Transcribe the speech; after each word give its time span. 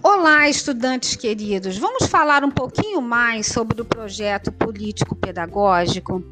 Olá, 0.00 0.48
estudantes 0.48 1.16
queridos. 1.16 1.76
Vamos 1.76 2.06
falar 2.06 2.44
um 2.44 2.50
pouquinho 2.50 3.02
mais 3.02 3.46
sobre 3.48 3.82
o 3.82 3.84
projeto 3.84 4.52
político-pedagógico. 4.52 6.22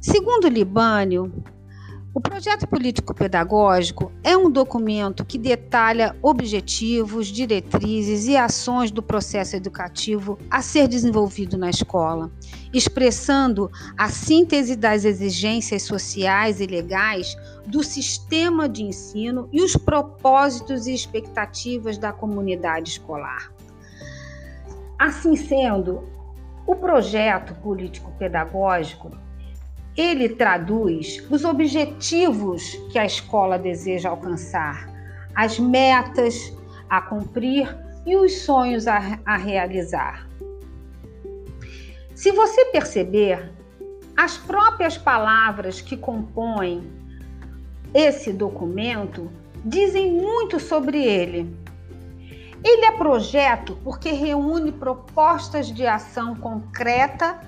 Segundo 0.00 0.48
Libânio, 0.48 1.32
o 2.18 2.20
projeto 2.20 2.66
político-pedagógico 2.66 4.10
é 4.24 4.36
um 4.36 4.50
documento 4.50 5.24
que 5.24 5.38
detalha 5.38 6.16
objetivos, 6.20 7.28
diretrizes 7.28 8.26
e 8.26 8.36
ações 8.36 8.90
do 8.90 9.00
processo 9.00 9.54
educativo 9.54 10.36
a 10.50 10.60
ser 10.60 10.88
desenvolvido 10.88 11.56
na 11.56 11.70
escola, 11.70 12.28
expressando 12.74 13.70
a 13.96 14.08
síntese 14.08 14.74
das 14.74 15.04
exigências 15.04 15.84
sociais 15.84 16.60
e 16.60 16.66
legais 16.66 17.36
do 17.64 17.84
sistema 17.84 18.68
de 18.68 18.82
ensino 18.82 19.48
e 19.52 19.62
os 19.62 19.76
propósitos 19.76 20.88
e 20.88 20.92
expectativas 20.92 21.98
da 21.98 22.12
comunidade 22.12 22.90
escolar. 22.90 23.52
Assim 24.98 25.36
sendo, 25.36 26.02
o 26.66 26.74
projeto 26.74 27.54
político-pedagógico 27.62 29.12
ele 29.98 30.28
traduz 30.28 31.26
os 31.28 31.44
objetivos 31.44 32.62
que 32.92 32.98
a 33.00 33.04
escola 33.04 33.58
deseja 33.58 34.10
alcançar, 34.10 34.88
as 35.34 35.58
metas 35.58 36.56
a 36.88 37.02
cumprir 37.02 37.76
e 38.06 38.16
os 38.16 38.42
sonhos 38.42 38.86
a, 38.86 39.18
a 39.26 39.36
realizar. 39.36 40.28
Se 42.14 42.30
você 42.30 42.66
perceber, 42.66 43.52
as 44.16 44.38
próprias 44.38 44.96
palavras 44.96 45.80
que 45.80 45.96
compõem 45.96 46.82
esse 47.92 48.32
documento 48.32 49.28
dizem 49.64 50.12
muito 50.12 50.60
sobre 50.60 51.02
ele. 51.04 51.56
Ele 52.64 52.84
é 52.84 52.92
projeto 52.92 53.78
porque 53.82 54.10
reúne 54.10 54.70
propostas 54.72 55.72
de 55.72 55.86
ação 55.86 56.34
concreta 56.36 57.40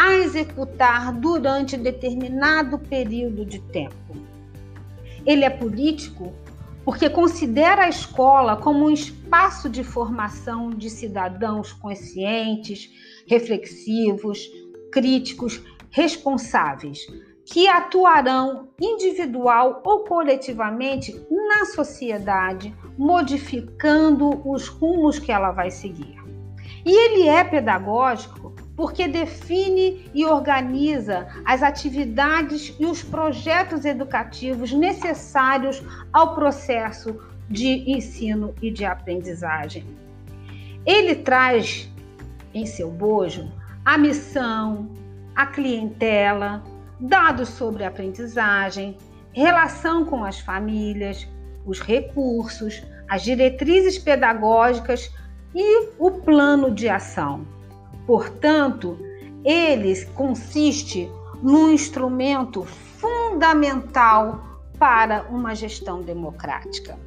a 0.00 0.14
executar 0.14 1.12
durante 1.12 1.76
determinado 1.76 2.78
período 2.78 3.44
de 3.44 3.58
tempo. 3.58 4.16
Ele 5.26 5.44
é 5.44 5.50
político 5.50 6.32
porque 6.86 7.10
considera 7.10 7.82
a 7.82 7.88
escola 7.90 8.56
como 8.56 8.86
um 8.86 8.90
espaço 8.90 9.68
de 9.68 9.84
formação 9.84 10.70
de 10.70 10.88
cidadãos 10.88 11.74
conscientes, 11.74 12.90
reflexivos, 13.26 14.50
críticos, 14.90 15.62
responsáveis, 15.90 17.00
que 17.44 17.68
atuarão 17.68 18.70
individual 18.80 19.82
ou 19.84 20.04
coletivamente 20.04 21.14
na 21.30 21.66
sociedade, 21.66 22.74
modificando 22.96 24.30
os 24.48 24.66
rumos 24.66 25.18
que 25.18 25.30
ela 25.30 25.50
vai 25.50 25.70
seguir. 25.70 26.16
E 26.86 26.90
ele 26.90 27.28
é 27.28 27.44
pedagógico 27.44 28.49
porque 28.80 29.06
define 29.06 30.10
e 30.14 30.24
organiza 30.24 31.28
as 31.44 31.62
atividades 31.62 32.74
e 32.80 32.86
os 32.86 33.02
projetos 33.02 33.84
educativos 33.84 34.72
necessários 34.72 35.82
ao 36.10 36.34
processo 36.34 37.20
de 37.46 37.84
ensino 37.86 38.54
e 38.62 38.70
de 38.70 38.86
aprendizagem. 38.86 39.84
Ele 40.86 41.14
traz 41.14 41.92
em 42.54 42.64
seu 42.64 42.90
bojo 42.90 43.52
a 43.84 43.98
missão, 43.98 44.88
a 45.36 45.44
clientela, 45.44 46.64
dados 46.98 47.50
sobre 47.50 47.84
aprendizagem, 47.84 48.96
relação 49.30 50.06
com 50.06 50.24
as 50.24 50.40
famílias, 50.40 51.28
os 51.66 51.80
recursos, 51.80 52.82
as 53.06 53.20
diretrizes 53.20 53.98
pedagógicas 53.98 55.12
e 55.54 55.90
o 55.98 56.12
plano 56.12 56.70
de 56.70 56.88
ação. 56.88 57.59
Portanto, 58.06 58.98
ele 59.44 60.04
consiste 60.06 61.10
num 61.42 61.70
instrumento 61.70 62.64
fundamental 62.64 64.44
para 64.78 65.26
uma 65.30 65.54
gestão 65.54 66.02
democrática. 66.02 66.98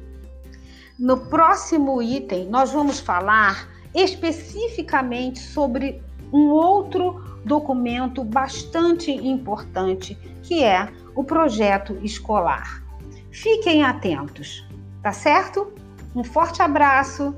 No 0.98 1.16
próximo 1.26 2.00
item, 2.00 2.48
nós 2.48 2.72
vamos 2.72 3.00
falar 3.00 3.68
especificamente 3.94 5.40
sobre 5.40 6.02
um 6.32 6.50
outro 6.50 7.22
documento 7.44 8.24
bastante 8.24 9.10
importante, 9.10 10.16
que 10.42 10.62
é 10.62 10.88
o 11.14 11.22
projeto 11.22 11.98
escolar. 12.02 12.82
Fiquem 13.30 13.82
atentos, 13.82 14.66
tá 15.02 15.12
certo? 15.12 15.72
Um 16.14 16.22
forte 16.22 16.62
abraço 16.62 17.34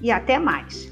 e 0.00 0.10
até 0.10 0.38
mais! 0.38 0.91